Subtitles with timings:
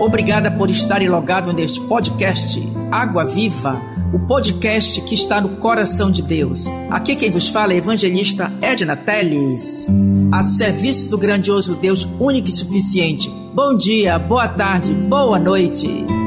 [0.00, 2.60] Obrigada por estarem logado neste podcast
[2.90, 3.80] Água Viva,
[4.12, 6.66] o podcast que está no coração de Deus.
[6.90, 9.88] Aqui quem vos fala é evangelista Edna Teles,
[10.32, 13.30] a serviço do grandioso Deus único e suficiente.
[13.54, 16.23] Bom dia, boa tarde, boa noite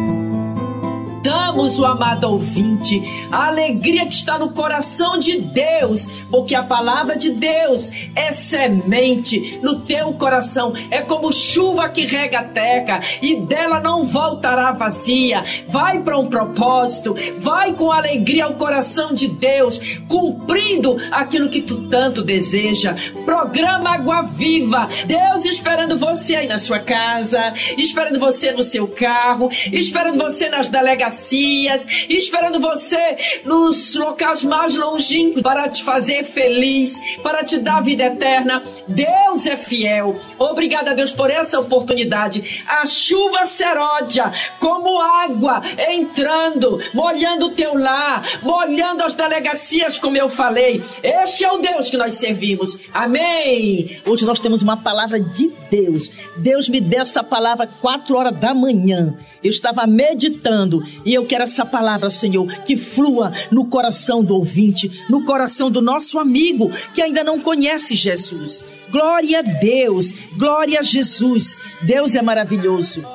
[1.27, 7.17] damos o amado ouvinte, a alegria que está no coração de Deus, porque a palavra
[7.17, 13.41] de Deus é semente no teu coração, é como chuva que rega a terra e
[13.41, 19.81] dela não voltará vazia, vai para um propósito, vai com alegria ao coração de Deus,
[20.07, 22.95] cumprindo aquilo que tu tanto deseja.
[23.25, 29.51] Programa Água Viva, Deus esperando você aí na sua casa, esperando você no seu carro,
[29.73, 36.99] esperando você nas delegações delegacias, esperando você nos locais mais longínquos para te fazer feliz,
[37.21, 38.63] para te dar vida eterna.
[38.87, 40.19] Deus é fiel.
[40.37, 42.63] Obrigada, Deus, por essa oportunidade.
[42.67, 50.29] A chuva seródia, como água entrando, molhando o teu lar, molhando as delegacias, como eu
[50.29, 50.83] falei.
[51.01, 52.77] Este é o Deus que nós servimos.
[52.93, 53.99] Amém.
[54.05, 56.11] Hoje nós temos uma palavra de Deus.
[56.37, 59.17] Deus me deu essa palavra quatro horas da manhã.
[59.43, 65.03] Eu estava meditando e eu quero essa palavra, Senhor, que flua no coração do ouvinte,
[65.09, 68.65] no coração do nosso amigo que ainda não conhece Jesus.
[68.89, 71.57] Glória a Deus, glória a Jesus.
[71.83, 73.05] Deus é maravilhoso.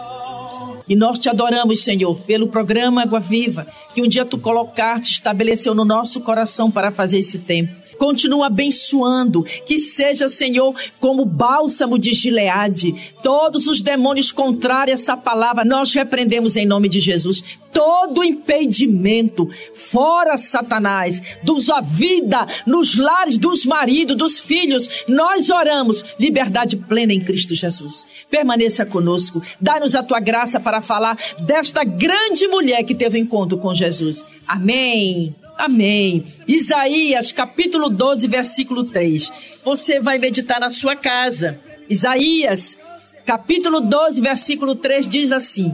[0.89, 5.75] E nós te adoramos, Senhor, pelo programa Água Viva, que um dia tu colocaste, estabeleceu
[5.75, 12.13] no nosso coração para fazer esse tempo continua abençoando, que seja, Senhor, como bálsamo de
[12.13, 13.13] Gileade.
[13.23, 17.45] Todos os demônios contrários a essa palavra, nós repreendemos em nome de Jesus.
[17.73, 26.05] Todo impedimento, fora Satanás, dos a vida, nos lares dos maridos, dos filhos, nós oramos
[26.19, 28.07] liberdade plena em Cristo Jesus.
[28.31, 33.75] Permaneça conosco, dá-nos a tua graça para falar desta grande mulher que teve encontro com
[33.75, 34.25] Jesus.
[34.47, 35.35] Amém.
[35.57, 36.27] Amém.
[36.47, 39.33] Isaías capítulo 12, versículo 3.
[39.65, 41.61] Você vai meditar na sua casa.
[41.89, 42.77] Isaías
[43.25, 45.73] capítulo 12, versículo 3 diz assim: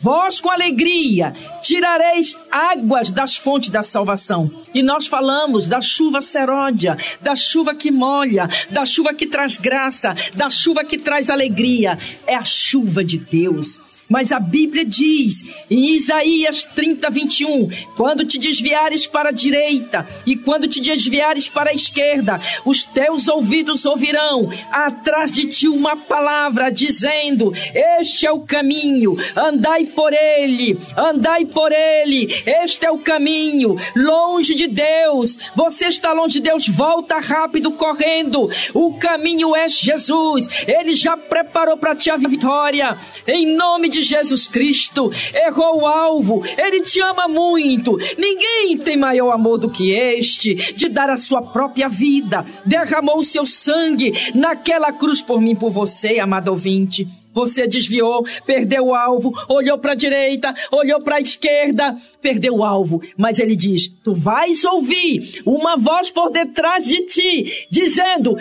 [0.00, 1.32] Vós com alegria
[1.62, 4.50] tirareis águas das fontes da salvação.
[4.74, 10.14] E nós falamos da chuva seródia, da chuva que molha, da chuva que traz graça,
[10.34, 11.98] da chuva que traz alegria.
[12.26, 13.78] É a chuva de Deus.
[14.08, 20.34] Mas a Bíblia diz em Isaías 30, 21: quando te desviares para a direita e
[20.34, 26.70] quando te desviares para a esquerda, os teus ouvidos ouvirão atrás de ti uma palavra
[26.70, 33.76] dizendo: Este é o caminho, andai por ele, andai por ele, este é o caminho,
[33.94, 35.38] longe de Deus.
[35.54, 38.48] Você está longe de Deus, volta rápido correndo.
[38.72, 42.96] O caminho é Jesus, ele já preparou para ti a vitória.
[43.26, 47.96] Em nome de de Jesus Cristo, errou o alvo, ele te ama muito.
[48.16, 53.24] Ninguém tem maior amor do que este, de dar a sua própria vida, derramou o
[53.24, 57.17] seu sangue naquela cruz por mim, por você, amado ouvinte.
[57.32, 62.64] Você desviou, perdeu o alvo, olhou para a direita, olhou para a esquerda, perdeu o
[62.64, 63.02] alvo.
[63.16, 68.36] Mas ele diz: Tu vais ouvir uma voz por detrás de ti, dizendo: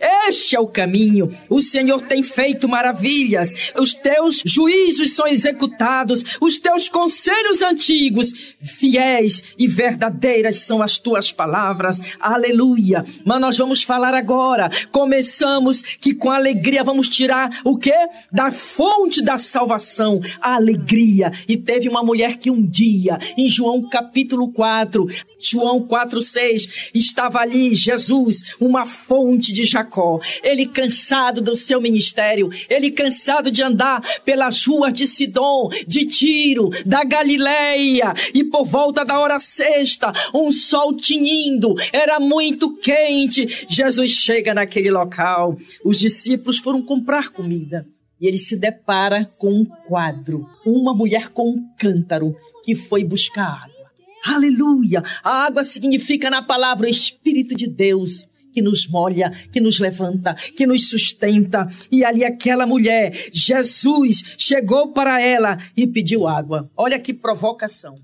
[0.00, 1.30] Este é o caminho.
[1.48, 3.52] O Senhor tem feito maravilhas.
[3.78, 11.30] Os teus juízos são executados, os teus conselhos antigos, fiéis e verdadeiras são as tuas
[11.30, 12.00] palavras.
[12.18, 13.04] Aleluia.
[13.24, 14.70] Mas nós vamos falar agora.
[14.90, 17.92] Começamos que com alegria alegria vamos tirar o quê?
[18.30, 21.32] Da fonte da salvação, a alegria.
[21.48, 25.08] E teve uma mulher que um dia, em João capítulo 4,
[25.40, 30.20] João 4, 6, estava ali Jesus, uma fonte de Jacó.
[30.40, 36.70] Ele cansado do seu ministério, ele cansado de andar pelas ruas de Sidom, de Tiro,
[36.86, 43.66] da Galileia, e por volta da hora sexta, um sol tinindo, era muito quente.
[43.68, 45.56] Jesus chega naquele local.
[45.84, 47.86] Os discípulos foram comprar comida
[48.20, 53.64] e ele se depara com um quadro, uma mulher com um cântaro que foi buscar
[53.64, 53.90] água.
[54.24, 55.02] Aleluia!
[55.24, 60.34] A água significa na palavra o Espírito de Deus que nos molha, que nos levanta,
[60.56, 61.66] que nos sustenta.
[61.90, 66.70] E ali aquela mulher, Jesus, chegou para ela e pediu água.
[66.76, 67.96] Olha que provocação.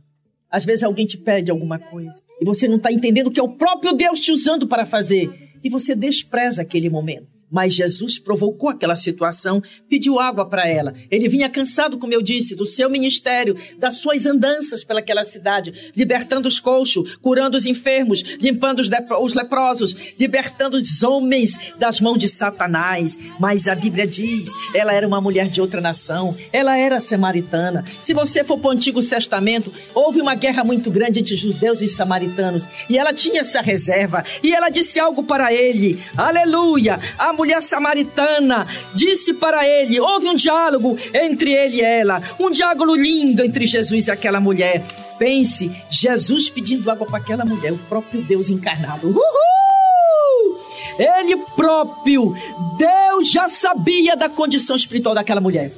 [0.51, 3.57] Às vezes alguém te pede alguma coisa e você não está entendendo que é o
[3.57, 5.31] próprio Deus te usando para fazer
[5.63, 7.38] e você despreza aquele momento.
[7.51, 10.95] Mas Jesus provocou aquela situação, pediu água para ela.
[11.11, 16.47] Ele vinha cansado, como eu disse, do seu ministério, das suas andanças pelaquela cidade, libertando
[16.47, 18.91] os coxos, curando os enfermos, limpando os,
[19.21, 23.19] os leprosos, libertando os homens das mãos de Satanás.
[23.41, 27.85] Mas a Bíblia diz, ela era uma mulher de outra nação, ela era samaritana.
[28.03, 31.89] Se você for para o Antigo Testamento, houve uma guerra muito grande entre judeus e
[31.89, 36.99] samaritanos, e ela tinha essa reserva, e ela disse algo para ele, aleluia,
[37.39, 43.43] mulher samaritana disse para ele: houve um diálogo entre ele e ela, um diálogo lindo
[43.45, 44.85] entre Jesus e aquela mulher.
[45.19, 49.09] Pense, Jesus pedindo água para aquela mulher, o próprio Deus encarnado.
[49.09, 50.59] Uhul!
[50.99, 52.35] Ele próprio,
[52.77, 55.71] Deus já sabia da condição espiritual daquela mulher.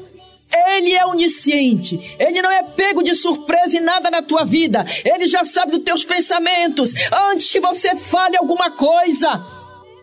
[0.52, 2.16] Ele é onisciente.
[2.18, 4.84] Ele não é pego de surpresa em nada na tua vida.
[5.04, 6.92] Ele já sabe dos teus pensamentos
[7.30, 9.59] antes que você fale alguma coisa.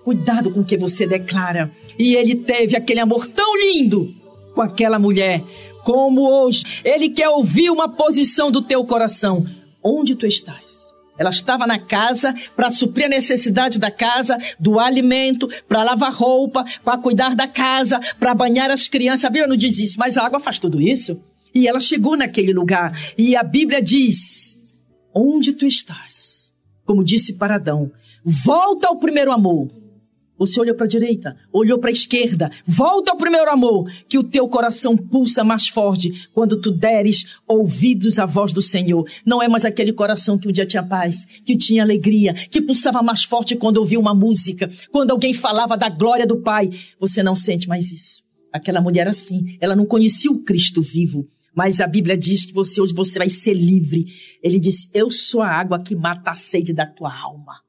[0.08, 1.70] Cuidado com o que você declara.
[2.00, 4.16] E ele teve aquele amor tão lindo
[4.56, 5.44] com aquela mulher,
[5.84, 6.64] como hoje.
[6.82, 9.46] Ele quer ouvir uma posição do teu coração.
[9.84, 10.88] Onde tu estás?
[11.20, 16.64] Ela estava na casa para suprir a necessidade da casa, do alimento, para lavar roupa,
[16.86, 19.26] para cuidar da casa, para banhar as crianças.
[19.26, 21.22] A Bíblia não diz isso, mas a água faz tudo isso.
[21.54, 22.98] E ela chegou naquele lugar.
[23.18, 24.58] E a Bíblia diz:
[25.14, 26.54] Onde tu estás?
[26.86, 27.92] Como disse para Adão,
[28.24, 29.68] volta ao primeiro amor.
[30.38, 32.52] Você olhou para a direita, olhou para a esquerda.
[32.66, 38.20] Volta ao primeiro amor, que o teu coração pulsa mais forte quando tu deres ouvidos
[38.20, 39.10] à voz do Senhor.
[39.26, 43.02] Não é mais aquele coração que um dia tinha paz, que tinha alegria, que pulsava
[43.02, 46.70] mais forte quando ouvia uma música, quando alguém falava da glória do Pai.
[47.00, 48.24] Você não sente mais isso.
[48.54, 51.28] Aquela mulher assim, ela não conhecia o Cristo vivo.
[51.56, 54.06] Mas a Bíblia diz que você hoje você vai ser livre.
[54.44, 57.67] Ele disse: "Eu sou a água que mata a sede da tua alma".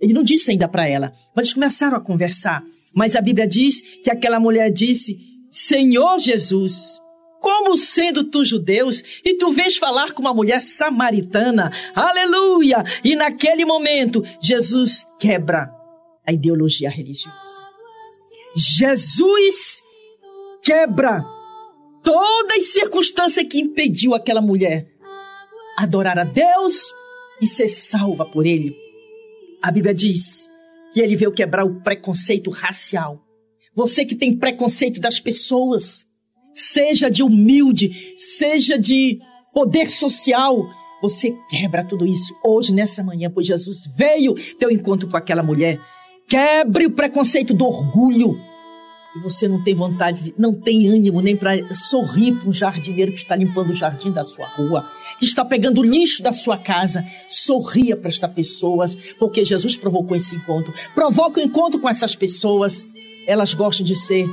[0.00, 2.62] Ele não disse ainda para ela, mas eles começaram a conversar.
[2.94, 5.18] Mas a Bíblia diz que aquela mulher disse:
[5.50, 7.00] Senhor Jesus,
[7.40, 11.72] como sendo tu judeus e tu vens falar com uma mulher samaritana?
[11.94, 12.84] Aleluia!
[13.04, 15.70] E naquele momento, Jesus quebra
[16.26, 17.62] a ideologia religiosa.
[18.56, 19.82] Jesus
[20.62, 21.24] quebra
[22.02, 24.86] toda as circunstâncias que impediu aquela mulher
[25.76, 26.92] adorar a Deus
[27.40, 28.83] e ser salva por ele.
[29.64, 30.46] A Bíblia diz
[30.92, 33.24] que ele veio quebrar o preconceito racial.
[33.74, 36.04] Você que tem preconceito das pessoas,
[36.52, 39.20] seja de humilde, seja de
[39.54, 40.68] poder social,
[41.00, 45.80] você quebra tudo isso hoje, nessa manhã, pois Jesus veio teu encontro com aquela mulher.
[46.28, 48.38] Quebre o preconceito do orgulho
[49.14, 53.18] e você não tem vontade, não tem ânimo nem para sorrir para um jardineiro que
[53.18, 57.04] está limpando o jardim da sua rua, que está pegando o lixo da sua casa,
[57.28, 60.74] sorria para estas pessoas, porque Jesus provocou esse encontro.
[60.94, 62.84] Provoca o encontro com essas pessoas.
[63.26, 64.28] Elas gostam de ser,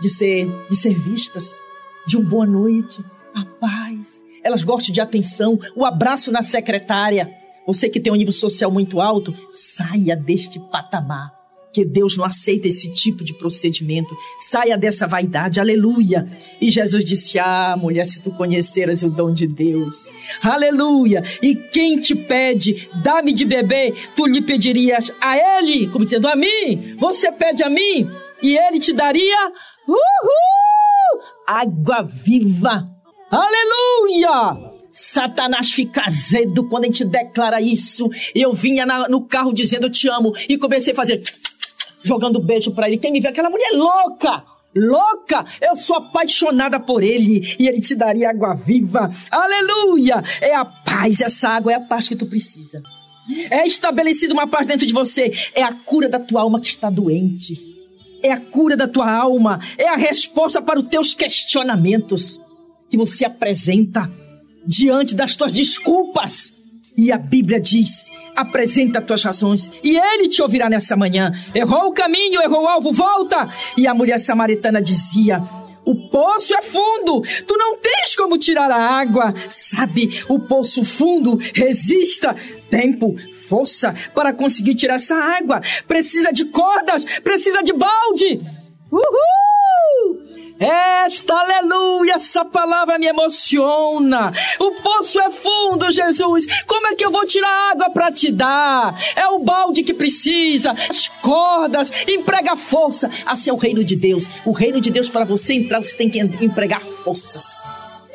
[0.00, 1.60] de ser, de ser vistas,
[2.06, 3.04] de um boa noite,
[3.34, 4.24] a paz.
[4.42, 7.30] Elas gostam de atenção, o abraço na secretária.
[7.66, 11.43] Você que tem um nível social muito alto, saia deste patamar
[11.74, 14.16] que Deus não aceita esse tipo de procedimento.
[14.38, 16.26] Saia dessa vaidade, aleluia.
[16.60, 20.08] E Jesus disse: Ah, mulher, se tu conheceras o dom de Deus,
[20.40, 21.24] aleluia.
[21.42, 26.36] E quem te pede, dá-me de beber, tu lhe pedirias a ele, como dizendo a
[26.36, 28.08] mim, você pede a mim,
[28.40, 29.50] e ele te daria,
[29.88, 32.88] uhul, água viva,
[33.30, 34.74] aleluia.
[34.94, 38.08] Satanás fica azedo quando a gente declara isso.
[38.32, 41.20] Eu vinha na, no carro dizendo eu te amo e comecei a fazer
[42.04, 42.98] jogando beijo para ele.
[42.98, 44.44] Quem me vê aquela mulher louca,
[44.76, 49.10] louca, eu sou apaixonada por ele e ele te daria água viva.
[49.30, 50.22] Aleluia!
[50.40, 52.82] É a paz, essa água é a paz que tu precisa.
[53.50, 56.90] É estabelecida uma paz dentro de você, é a cura da tua alma que está
[56.90, 57.58] doente.
[58.22, 62.40] É a cura da tua alma, é a resposta para os teus questionamentos
[62.88, 64.10] que você apresenta
[64.66, 66.52] diante das tuas desculpas.
[66.96, 71.32] E a Bíblia diz: apresenta tuas razões, e ele te ouvirá nessa manhã.
[71.54, 73.52] Errou o caminho, errou o alvo, volta!
[73.76, 75.42] E a mulher samaritana dizia:
[75.84, 79.34] o poço é fundo, tu não tens como tirar a água.
[79.50, 82.34] Sabe, o poço fundo resista
[82.70, 83.14] tempo,
[83.48, 85.60] força para conseguir tirar essa água.
[85.86, 88.40] Precisa de cordas, precisa de balde.
[88.90, 89.43] Uhul!
[90.58, 94.32] Esta, aleluia, essa palavra me emociona.
[94.60, 96.46] O poço é fundo, Jesus.
[96.64, 98.96] Como é que eu vou tirar água para te dar?
[99.16, 103.10] É o balde que precisa, as cordas, emprega força.
[103.26, 104.28] Assim é o reino de Deus.
[104.44, 107.62] O reino de Deus, para você entrar, você tem que empregar forças.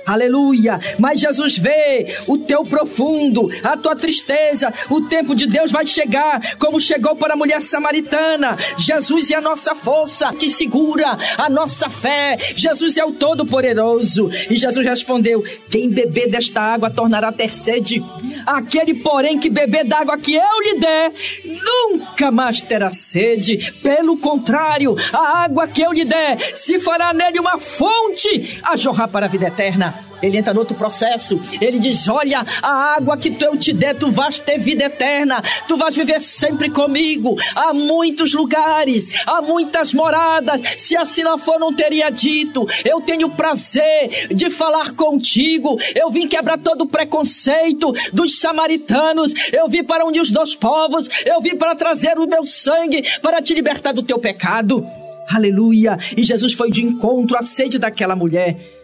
[0.09, 0.79] Aleluia!
[0.97, 4.73] Mas Jesus vê o teu profundo, a tua tristeza.
[4.89, 8.57] O tempo de Deus vai chegar, como chegou para a mulher samaritana.
[8.79, 12.39] Jesus é a nossa força que segura a nossa fé.
[12.55, 14.31] Jesus é o Todo-Poderoso.
[14.49, 18.03] E Jesus respondeu: Quem beber desta água tornará ter sede.
[18.47, 21.13] Aquele, porém, que beber da água que eu lhe der,
[21.45, 23.73] nunca mais terá sede.
[23.73, 29.07] Pelo contrário, a água que eu lhe der se fará nele uma fonte a jorrar
[29.07, 29.98] para a vida eterna.
[30.21, 31.39] Ele entra no outro processo.
[31.61, 35.41] Ele diz: Olha, a água que eu te der, tu vais ter vida eterna.
[35.67, 37.37] Tu vais viver sempre comigo.
[37.55, 40.61] Há muitos lugares, há muitas moradas.
[40.77, 42.67] Se assim não for, não teria dito.
[42.85, 45.77] Eu tenho prazer de falar contigo.
[45.95, 49.33] Eu vim quebrar todo o preconceito dos samaritanos.
[49.51, 51.09] Eu vim para unir os dois povos.
[51.25, 54.85] Eu vim para trazer o meu sangue para te libertar do teu pecado.
[55.27, 55.97] Aleluia!
[56.17, 58.78] E Jesus foi de encontro à sede daquela mulher.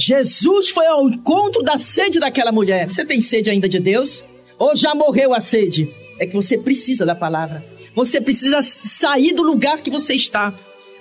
[0.00, 2.88] Jesus foi ao encontro da sede daquela mulher.
[2.88, 4.24] Você tem sede ainda de Deus?
[4.58, 5.90] Ou já morreu a sede?
[6.18, 7.62] É que você precisa da palavra.
[7.94, 10.54] Você precisa sair do lugar que você está.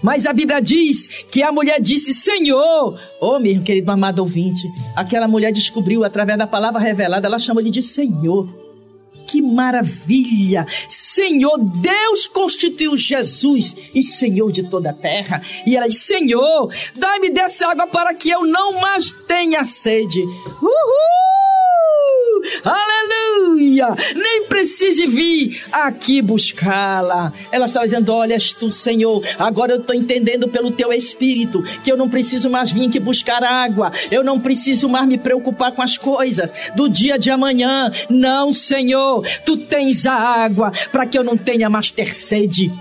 [0.04, 5.30] Mas a Bíblia diz que a mulher disse: Senhor, oh meu querido amado ouvinte, aquela
[5.30, 8.59] mulher descobriu através da palavra revelada, ela chamou ele de Senhor
[9.30, 10.66] que maravilha!
[10.88, 15.42] Senhor, Deus constituiu Jesus e Senhor de toda a terra.
[15.66, 20.22] E ela diz: Senhor, dai-me dessa água para que eu não mais tenha sede.
[20.62, 21.49] Uhul!
[22.64, 23.88] Aleluia!
[24.16, 27.34] Nem precise vir aqui buscá-la.
[27.52, 31.98] Ela está dizendo: Olha, tu, Senhor, agora eu estou entendendo pelo teu espírito que eu
[31.98, 33.92] não preciso mais vir aqui buscar água.
[34.12, 37.92] Eu não preciso mais me preocupar com as coisas do dia de amanhã.
[38.10, 42.72] Não, Senhor, tu tens a água para que eu não tenha mais ter sede.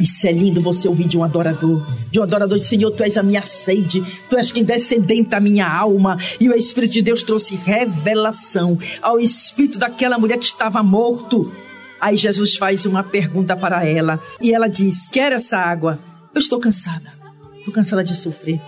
[0.00, 1.86] Isso é lindo você ouvir de um adorador.
[2.10, 5.70] De um adorador Senhor, tu és a minha sede, tu és quem descendenta a minha
[5.70, 6.18] alma.
[6.40, 11.52] E o Espírito de Deus trouxe revelação ao espírito daquela mulher que estava morto.
[12.00, 15.98] Aí Jesus faz uma pergunta para ela e ela diz: Quer essa água?
[16.34, 17.12] Eu estou cansada.
[17.58, 18.60] Estou cansada de sofrer.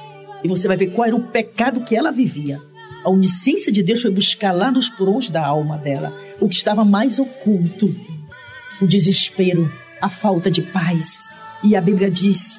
[0.44, 2.60] E você vai ver qual era o pecado que ela vivia.
[3.04, 6.84] A onisciência de Deus foi buscar lá nos porões da alma dela o que estava
[6.84, 7.94] mais oculto:
[8.80, 9.70] o desespero,
[10.02, 11.30] a falta de paz.
[11.62, 12.58] E a Bíblia diz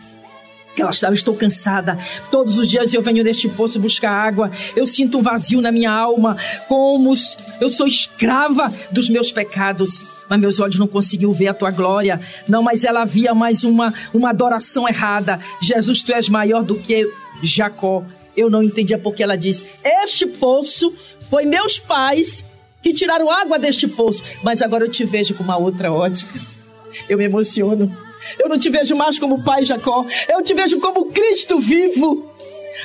[0.74, 2.00] que ela estava, estou cansada.
[2.32, 4.50] Todos os dias eu venho neste poço buscar água.
[4.76, 7.14] Eu sinto um vazio na minha alma, como
[7.62, 10.06] eu sou escrava dos meus pecados.
[10.30, 12.20] Mas meus olhos não conseguiam ver a tua glória.
[12.48, 15.40] Não, mas ela havia mais uma, uma adoração errada.
[15.62, 17.12] Jesus, tu és maior do que
[17.44, 18.04] Jacó.
[18.36, 20.96] Eu não entendia porque ela diz: Este poço
[21.30, 22.44] foi meus pais
[22.82, 24.24] que tiraram água deste poço.
[24.42, 26.53] Mas agora eu te vejo com uma outra ótica
[27.10, 27.96] eu me emociono.
[28.40, 32.32] Eu não te vejo mais como pai Jacó, eu te vejo como Cristo vivo,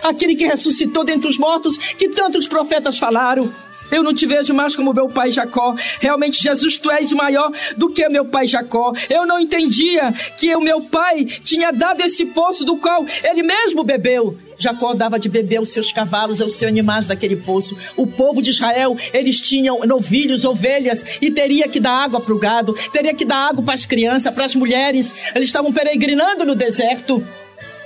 [0.02, 3.52] aquele que ressuscitou dentre os mortos, que tantos profetas falaram.
[3.90, 5.74] Eu não te vejo mais como meu pai Jacó.
[6.00, 8.92] Realmente, Jesus, tu és maior do que meu pai Jacó.
[9.08, 13.82] Eu não entendia que o meu pai tinha dado esse poço do qual ele mesmo
[13.82, 14.36] bebeu.
[14.58, 17.78] Jacó dava de beber aos seus cavalos, aos seus animais daquele poço.
[17.96, 22.38] O povo de Israel, eles tinham novilhos, ovelhas, e teria que dar água para o
[22.38, 25.14] gado, teria que dar água para as crianças, para as mulheres.
[25.34, 27.24] Eles estavam peregrinando no deserto.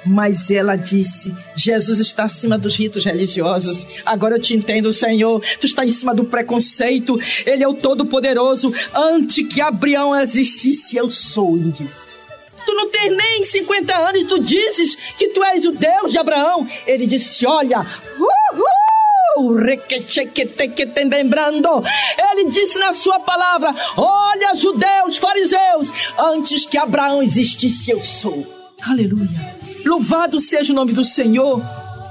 [0.04, 3.86] Mas ela disse: Jesus está acima dos ritos religiosos.
[4.04, 5.42] Agora eu te entendo, Senhor.
[5.60, 7.18] Tu está em cima do preconceito.
[7.46, 8.74] Ele é o Todo-Poderoso.
[8.94, 12.12] Antes que Abraão existisse, eu sou, ele disse.
[12.64, 16.18] Tu não tens nem 50 anos e tu dizes que tu és o Deus de
[16.18, 16.66] Abraão.
[16.86, 17.84] Ele disse: Olha,
[21.08, 21.82] lembrando,
[22.18, 28.46] ele disse na sua palavra: Olha, judeus, fariseus, antes que Abraão existisse, eu sou.
[28.82, 29.61] Aleluia.
[29.84, 31.62] Louvado seja o nome do Senhor.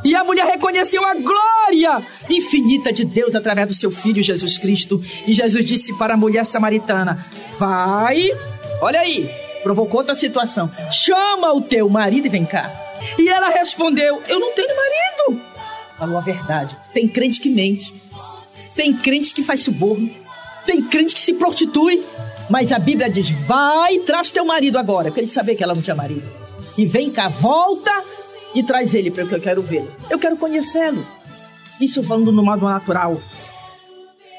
[0.04, 5.04] E a mulher reconheceu a glória infinita de Deus através do seu filho Jesus Cristo.
[5.28, 7.26] E Jesus disse para a mulher samaritana:
[7.60, 8.30] Vai,
[8.82, 9.30] olha aí,
[9.62, 10.70] provocou outra situação.
[10.92, 12.72] Chama o teu marido e vem cá.
[13.18, 15.42] E ela respondeu: Eu não tenho marido.
[15.98, 16.76] Falou a verdade.
[16.94, 17.94] Tem crente que mente.
[18.76, 20.10] Tem crente que faz suborno.
[20.66, 22.04] Tem crente que se prostitui.
[22.50, 25.10] Mas a Bíblia diz: Vai, traz teu marido agora.
[25.10, 26.41] Eu queria saber que ela não tinha marido.
[26.78, 27.92] E vem cá, volta
[28.56, 29.92] e traz ele para que eu quero vê-lo.
[30.10, 31.06] Eu quero conhecê-lo.
[31.80, 33.20] Isso falando no modo natural.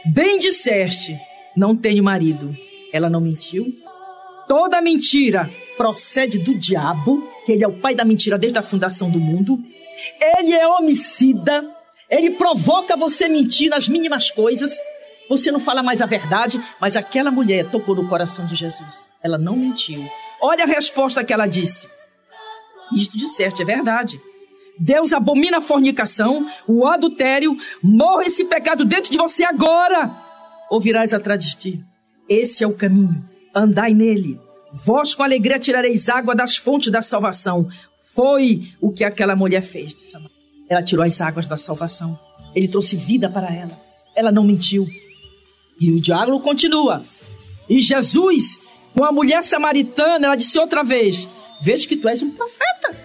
[0.06, 1.16] Bem disseste,
[1.56, 2.56] não tenho marido.
[2.92, 3.66] Ela não mentiu.
[4.48, 9.10] Toda mentira procede do diabo, que ele é o pai da mentira desde a fundação
[9.10, 9.58] do mundo.
[10.20, 11.64] Ele é homicida.
[12.10, 14.72] Ele provoca você mentir nas mínimas coisas.
[15.28, 19.08] Você não fala mais a verdade, mas aquela mulher tocou no coração de Jesus.
[19.22, 20.04] Ela não mentiu.
[20.40, 21.88] Olha a resposta que ela disse.
[22.94, 24.20] Isto disseste é verdade.
[24.78, 30.11] Deus abomina a fornicação, o adultério, morre esse pecado dentro de você agora.
[30.70, 31.84] Ouvirás atrás de ti.
[32.28, 33.22] Esse é o caminho.
[33.54, 34.40] Andai nele.
[34.72, 37.68] Vós com alegria tirareis água das fontes da salvação.
[38.14, 39.94] Foi o que aquela mulher fez.
[40.68, 42.18] Ela tirou as águas da salvação.
[42.54, 43.78] Ele trouxe vida para ela.
[44.16, 44.87] Ela não mentiu.
[45.78, 47.04] E o diálogo continua.
[47.68, 48.58] E Jesus,
[48.96, 51.28] com a mulher samaritana, ela disse outra vez:
[51.62, 52.97] Vejo que tu és um profeta.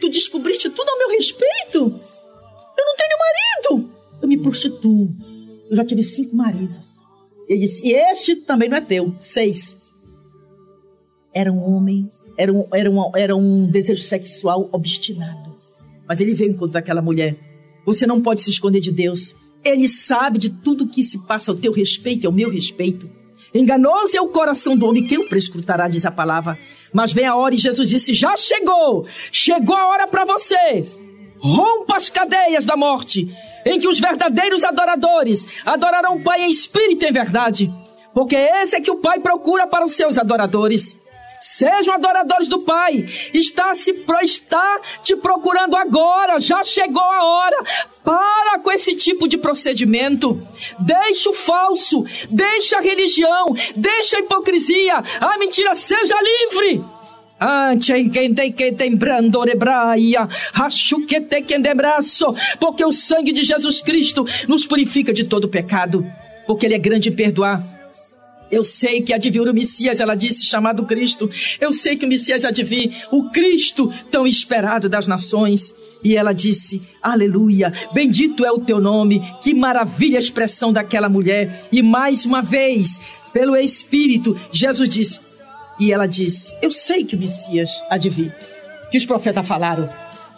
[0.00, 1.78] Tu descobriste tudo ao meu respeito?
[1.78, 3.90] Eu não tenho marido.
[4.22, 5.14] Eu me prostituo.
[5.68, 6.96] Eu já tive cinco maridos.
[7.46, 9.14] Ele disse: E este também não é teu.
[9.20, 9.76] Seis.
[11.32, 15.54] Era um homem, era um, era um, era um desejo sexual obstinado.
[16.08, 17.36] Mas ele veio encontrar aquela mulher.
[17.84, 19.34] Você não pode se esconder de Deus.
[19.62, 23.10] Ele sabe de tudo que se passa ao teu respeito e ao meu respeito.
[23.54, 26.58] Enganoso é o coração do homem, quem o prescrutará, diz a palavra.
[26.92, 29.06] Mas vem a hora e Jesus disse: Já chegou!
[29.30, 30.84] Chegou a hora para você!
[31.38, 33.30] Rompa as cadeias da morte,
[33.64, 37.72] em que os verdadeiros adoradores adorarão o Pai em espírito e em verdade.
[38.14, 40.98] Porque esse é que o Pai procura para os seus adoradores.
[41.46, 43.06] Sejam adoradores do Pai.
[43.32, 46.40] Está se está te procurando agora.
[46.40, 47.64] Já chegou a hora.
[48.02, 50.44] Para com esse tipo de procedimento.
[50.80, 54.96] Deixa o falso, deixa a religião, deixa a hipocrisia.
[55.20, 56.84] A mentira seja livre.
[62.58, 66.04] Porque o sangue de Jesus Cristo nos purifica de todo pecado.
[66.44, 67.75] Porque Ele é grande em perdoar
[68.50, 69.18] eu sei que há
[69.50, 71.28] o Messias, ela disse, chamado Cristo.
[71.60, 75.74] Eu sei que o Messias vir, o Cristo tão esperado das nações.
[76.04, 79.22] E ela disse: Aleluia, bendito é o teu nome.
[79.42, 81.66] Que maravilha a expressão daquela mulher.
[81.72, 83.00] E mais uma vez,
[83.32, 85.20] pelo Espírito, Jesus disse.
[85.80, 87.70] E ela disse: Eu sei que o Messias
[88.08, 88.32] vir.
[88.90, 89.90] Que os profetas falaram.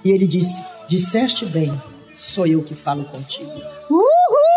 [0.05, 0.57] E ele disse:
[0.89, 1.71] Disseste bem,
[2.19, 3.53] sou eu que falo contigo.
[3.91, 4.49] Uhul!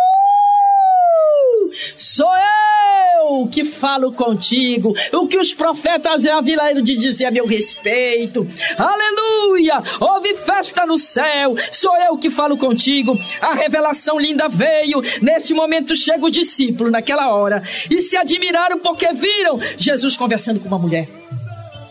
[1.97, 2.50] Sou eu!
[3.31, 8.45] Eu que falo contigo, o que os profetas haviam de dizer a meu respeito.
[8.77, 9.81] Aleluia!
[9.99, 13.17] Houve festa no céu, sou eu que falo contigo.
[13.41, 15.01] A revelação linda veio.
[15.21, 20.67] Neste momento chega o discípulo, naquela hora, e se admiraram porque viram Jesus conversando com
[20.67, 21.07] uma mulher.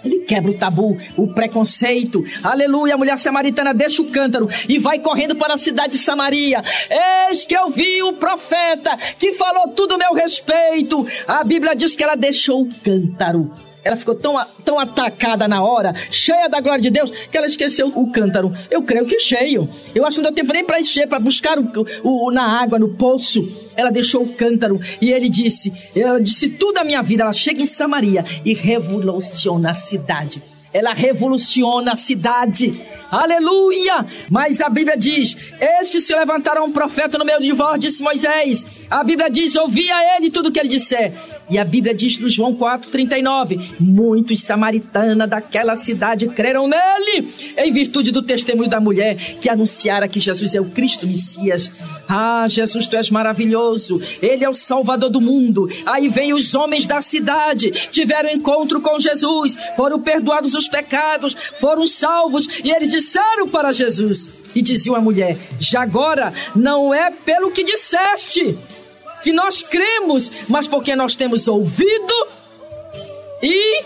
[0.04, 2.24] Ele quebra o tabu, o preconceito.
[2.42, 6.62] Aleluia, a mulher samaritana deixa o cântaro e vai correndo para a cidade de Samaria.
[7.28, 11.06] Eis que eu vi o profeta que falou tudo meu respeito.
[11.26, 15.94] A Bíblia diz que ela deixou o cântaro ela ficou tão, tão atacada na hora,
[16.10, 18.52] cheia da glória de Deus, que ela esqueceu o cântaro.
[18.70, 19.68] Eu creio que cheio.
[19.94, 22.78] Eu acho que não deu tempo nem para encher, para buscar o, o, na água,
[22.78, 23.70] no poço.
[23.74, 27.22] Ela deixou o cântaro e ele disse: Ela disse tudo a minha vida.
[27.22, 30.42] Ela chega em Samaria e revoluciona a cidade.
[30.72, 32.72] Ela revoluciona a cidade.
[33.10, 34.06] Aleluia!
[34.30, 38.86] Mas a Bíblia diz: Este se levantará um profeta no meio de vós, disse Moisés.
[38.88, 41.12] A Bíblia diz: Ouvi a ele tudo o que ele disser.
[41.50, 48.12] E a Bíblia diz no João 4,39: Muitos samaritanos daquela cidade creram nele, em virtude
[48.12, 51.70] do testemunho da mulher que anunciara que Jesus é o Cristo Messias.
[52.08, 55.68] Ah, Jesus, tu és maravilhoso, ele é o Salvador do mundo.
[55.86, 61.86] Aí vem os homens da cidade, tiveram encontro com Jesus, foram perdoados os pecados, foram
[61.86, 64.40] salvos, e eles disseram para Jesus.
[64.54, 68.58] E dizia a mulher: Já agora não é pelo que disseste
[69.22, 72.14] que nós cremos, mas porque nós temos ouvido
[73.42, 73.84] e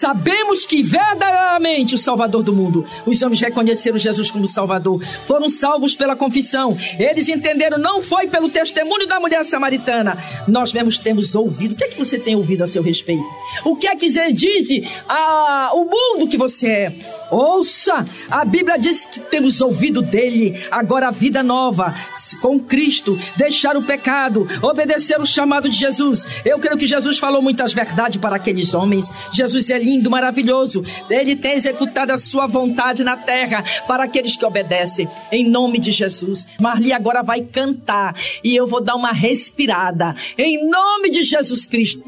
[0.00, 5.94] Sabemos que verdadeiramente o Salvador do mundo, os homens reconheceram Jesus como Salvador, foram salvos
[5.94, 6.74] pela confissão.
[6.98, 10.16] Eles entenderam, não foi pelo testemunho da mulher samaritana.
[10.48, 11.74] Nós mesmos temos ouvido.
[11.74, 13.22] O que é que você tem ouvido a seu respeito?
[13.62, 14.68] O que é que diz
[15.06, 16.98] a, o mundo que você é?
[17.30, 20.64] Ouça, a Bíblia diz que temos ouvido dele.
[20.70, 21.94] Agora a vida nova
[22.40, 26.24] com Cristo, deixar o pecado, obedecer o chamado de Jesus.
[26.42, 29.10] Eu creio que Jesus falou muitas verdades para aqueles homens.
[29.34, 30.84] Jesus é lindo, maravilhoso.
[31.08, 35.08] Ele tem executado a sua vontade na terra para aqueles que obedecem.
[35.32, 36.46] Em nome de Jesus.
[36.60, 40.14] Marli agora vai cantar e eu vou dar uma respirada.
[40.38, 42.02] Em nome de Jesus Cristo.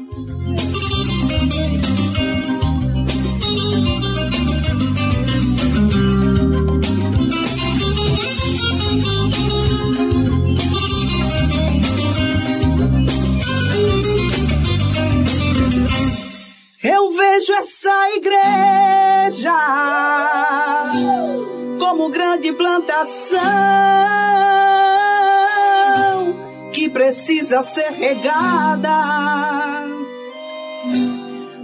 [27.53, 28.89] Precisa ser regada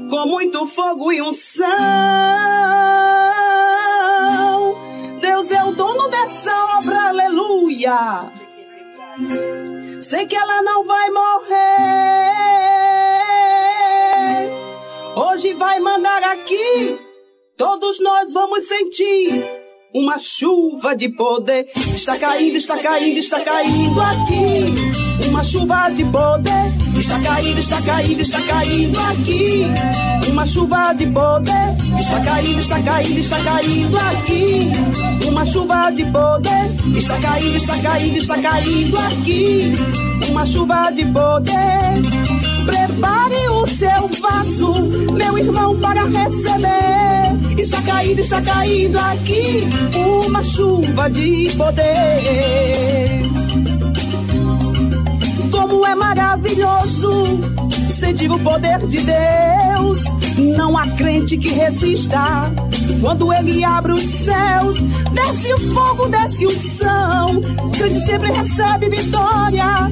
[0.09, 1.65] com muito fogo e unção
[5.19, 8.31] Deus é o dono dessa obra, aleluia.
[10.01, 11.49] Sei que ela não vai morrer.
[15.15, 16.99] Hoje vai mandar aqui,
[17.57, 19.43] todos nós vamos sentir
[19.93, 21.69] uma chuva de poder.
[21.95, 24.78] Está caindo, está caindo, está caindo aqui.
[25.39, 26.97] Uma chuva de poder.
[26.97, 29.65] Está caindo, está caindo, está caindo aqui.
[30.27, 31.77] Uma chuva de poder.
[31.97, 34.71] Está caindo, está caindo, está caindo aqui.
[35.29, 36.75] Uma chuva de poder.
[36.93, 39.73] Está caindo, está caindo, está caindo aqui.
[40.29, 41.55] Uma chuva de poder.
[42.65, 44.73] Prepare o seu vaso,
[45.13, 47.57] meu irmão, para receber.
[47.57, 49.63] Está caindo, está caindo aqui
[49.95, 53.38] uma chuva de poder.
[55.69, 57.39] Como é maravilhoso
[57.91, 60.03] sentir o poder de Deus.
[60.57, 62.51] Não há crente que resista.
[62.99, 64.81] Quando ele abre os céus,
[65.13, 67.41] desce o fogo, desce o são.
[67.77, 69.91] Crente sempre recebe vitória.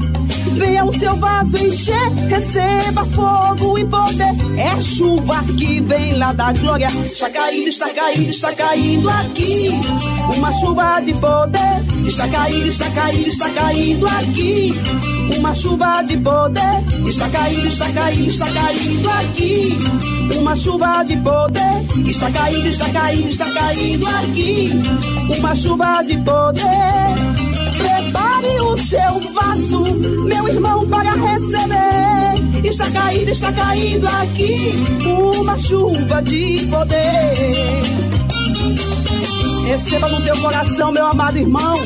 [0.54, 4.36] Venha o seu vaso encher, receba fogo e poder.
[4.58, 6.88] É chuva que vem lá da glória.
[6.88, 9.70] Está caindo, está caindo, está caindo aqui.
[10.36, 11.97] Uma chuva de poder.
[12.08, 14.74] Está caindo, está caindo, está caindo aqui.
[15.38, 16.63] Uma chuva de poder.
[17.06, 19.78] Está caindo, está caindo, está caindo aqui.
[20.39, 22.08] Uma chuva de poder.
[22.08, 24.72] Está caindo, está caindo, está caindo aqui.
[25.38, 27.28] Uma chuva de poder.
[27.78, 32.65] Prepare o seu vaso, meu irmão, para receber.
[32.65, 34.74] Está caindo, está caindo aqui
[35.48, 37.77] uma chuva de poder.
[39.78, 41.78] Receba no teu coração, meu amado irmão.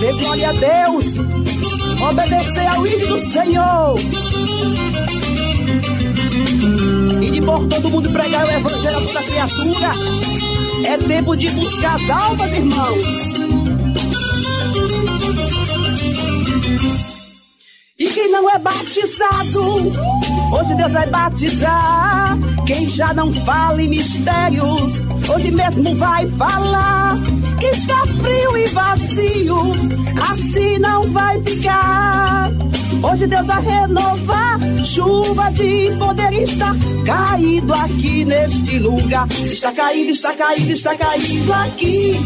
[0.00, 1.16] Dê glória a Deus.
[2.10, 3.94] Obedecer ao hino do Senhor.
[7.22, 9.90] E de por todo mundo pregar o evangelho a toda criatura.
[10.84, 13.34] É tempo de buscar as almas, irmãos.
[17.98, 19.62] E quem não é batizado,
[20.52, 22.36] hoje Deus vai batizar.
[22.66, 27.16] Quem já não fala em mistérios, hoje mesmo vai falar.
[27.60, 29.72] Que está frio e vazio,
[30.30, 32.50] assim não vai ficar.
[33.02, 36.74] Hoje Deus vai renovar, chuva de poder está
[37.04, 39.28] caído aqui neste lugar.
[39.30, 42.16] Está caído, está caído, está caído aqui.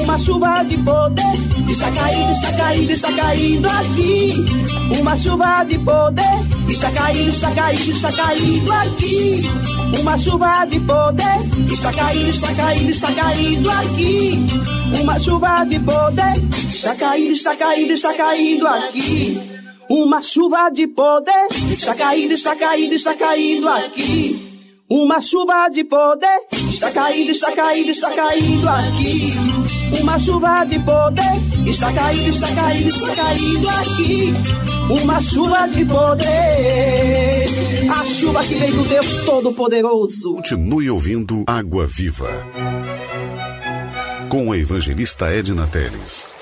[0.00, 4.44] Uma chuva de poder está caindo, está caindo, está caindo aqui.
[4.98, 9.42] Uma chuva de poder está caindo, está caindo, está caindo aqui.
[10.00, 14.46] Uma chuva de poder está caindo, está caindo, está caindo aqui.
[15.00, 19.40] Uma chuva de poder está caindo, está caindo, está caindo aqui.
[19.88, 24.64] Uma chuva de poder está caindo, está caindo, está caindo aqui.
[24.88, 29.32] Uma chuva de poder está caindo, está caindo, está caindo aqui.
[30.00, 34.65] Uma chuva de poder está caindo, está caindo, está caindo aqui.
[34.88, 37.46] Uma chuva de poder,
[37.90, 40.34] a chuva que vem do Deus Todo-Poderoso.
[40.34, 42.46] Continue ouvindo Água Viva
[44.28, 46.32] com a evangelista Edna Teles.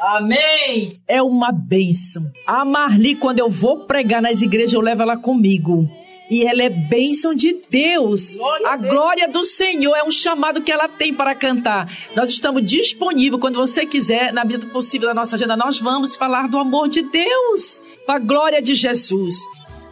[0.00, 0.98] Amém!
[1.06, 2.30] É uma bênção.
[2.46, 5.86] A Marli, quando eu vou pregar nas igrejas, eu levo ela comigo.
[6.30, 8.36] E ela é bênção de Deus.
[8.36, 11.88] Glória a glória do Senhor é um chamado que ela tem para cantar.
[12.16, 16.16] Nós estamos disponíveis, quando você quiser, na medida do possível da nossa agenda, nós vamos
[16.16, 17.80] falar do amor de Deus.
[18.04, 19.34] Para a glória de Jesus.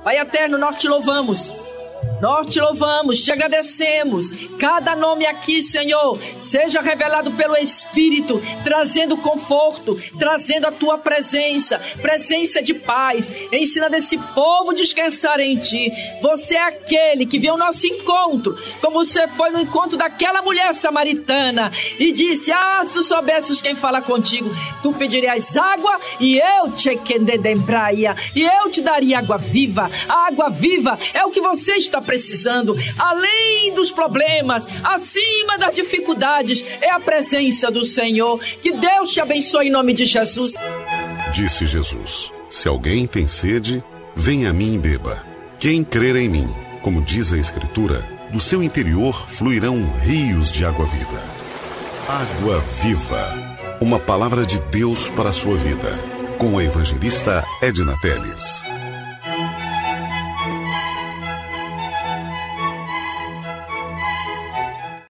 [0.02, 1.52] Pai eterno, nós te louvamos.
[2.24, 4.30] Nós te louvamos, te agradecemos.
[4.58, 12.62] Cada nome aqui, Senhor, seja revelado pelo Espírito, trazendo conforto, trazendo a tua presença, presença
[12.62, 15.92] de paz, ensinando esse povo a descansar em ti.
[16.22, 20.72] Você é aquele que viu o nosso encontro, como você foi no encontro daquela mulher
[20.72, 24.48] samaritana e disse: Ah, se soubesses quem fala contigo,
[24.82, 26.88] tu pedirias água e eu te
[27.66, 29.90] praia, e eu te daria água viva.
[30.08, 36.64] A água viva é o que você está precisando, além dos problemas, acima das dificuldades,
[36.80, 38.38] é a presença do Senhor.
[38.62, 40.52] Que Deus te abençoe em nome de Jesus.
[41.32, 43.82] Disse Jesus: Se alguém tem sede,
[44.14, 45.24] venha a mim e beba.
[45.58, 46.48] Quem crer em mim,
[46.82, 51.20] como diz a Escritura, do seu interior fluirão rios de água viva.
[52.08, 53.56] Água viva.
[53.80, 55.98] Uma palavra de Deus para a sua vida.
[56.38, 58.73] Com a evangelista Edna Teles.